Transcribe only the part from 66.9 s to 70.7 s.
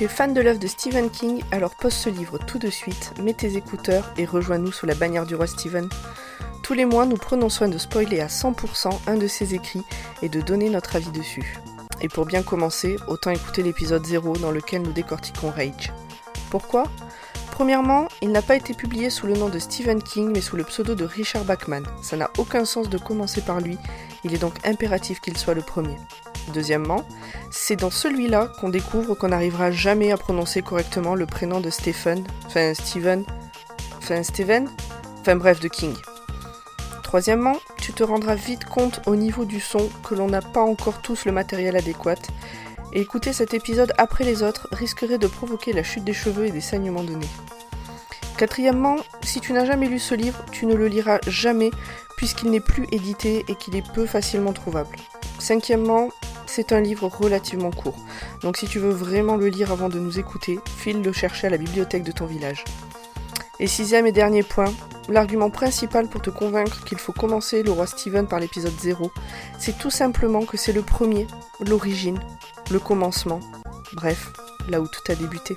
faut commencer le roi Steven par l'épisode 0, c'est tout simplement que